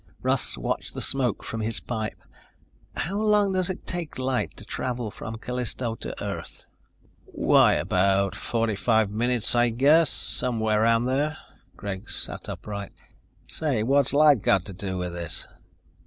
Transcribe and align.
Russ 0.23 0.57
watched 0.57 0.95
the 0.95 0.99
smoke 1.03 1.43
from 1.43 1.61
his 1.61 1.79
pipe. 1.79 2.19
"How 2.95 3.17
long 3.21 3.53
does 3.53 3.69
it 3.69 3.85
take 3.85 4.17
light 4.17 4.57
to 4.57 4.65
travel 4.65 5.11
from 5.11 5.35
Callisto 5.37 5.93
to 5.97 6.23
Earth?" 6.23 6.63
"Why, 7.25 7.73
about 7.73 8.35
45 8.35 9.11
minutes, 9.11 9.53
I 9.53 9.69
guess. 9.69 10.09
Somewhere 10.09 10.81
around 10.81 11.05
there." 11.05 11.37
Greg 11.77 12.09
sat 12.09 12.49
upright. 12.49 12.93
"Say, 13.47 13.83
what's 13.83 14.11
light 14.11 14.41
got 14.41 14.65
to 14.65 14.73
do 14.73 14.97
with 14.97 15.13
this?" 15.13 15.45